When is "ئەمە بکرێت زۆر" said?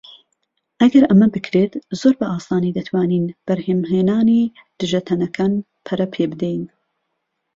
1.07-2.13